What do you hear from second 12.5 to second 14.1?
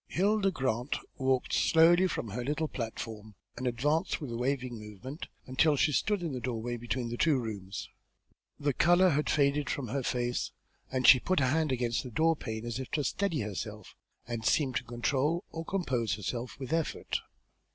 as if to steady herself,